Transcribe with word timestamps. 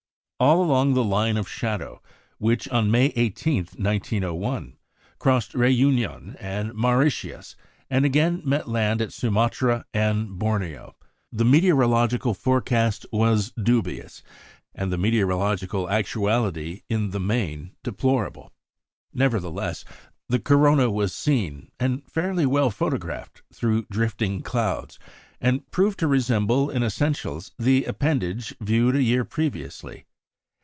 All 0.41 0.63
along 0.63 0.95
the 0.95 1.03
line 1.03 1.37
of 1.37 1.47
shadow, 1.47 2.01
which, 2.39 2.67
on 2.69 2.89
May 2.89 3.13
18, 3.15 3.57
1901, 3.77 4.75
crossed 5.19 5.51
Réunion 5.51 6.35
and 6.39 6.73
Mauritius, 6.73 7.55
and 7.91 8.05
again 8.05 8.41
met 8.43 8.67
land 8.67 9.03
at 9.03 9.13
Sumatra 9.13 9.85
and 9.93 10.39
Borneo, 10.39 10.95
the 11.31 11.45
meteorological 11.45 12.33
forecast 12.33 13.05
was 13.13 13.51
dubious, 13.51 14.23
and 14.73 14.91
the 14.91 14.97
meteorological 14.97 15.87
actuality 15.87 16.81
in 16.89 17.11
the 17.11 17.19
main 17.19 17.75
deplorable. 17.83 18.51
Nevertheless, 19.13 19.85
the 20.27 20.39
corona 20.39 20.89
was 20.89 21.13
seen, 21.13 21.69
and 21.79 22.03
fairly 22.09 22.47
well 22.47 22.71
photographed 22.71 23.43
through 23.53 23.85
drifting 23.91 24.41
clouds, 24.41 24.97
and 25.39 25.69
proved 25.69 25.99
to 25.99 26.07
resemble 26.07 26.71
in 26.71 26.81
essentials 26.81 27.51
the 27.59 27.85
appendage 27.85 28.55
viewed 28.59 28.95
a 28.95 29.03
year 29.03 29.23
previously. 29.23 30.05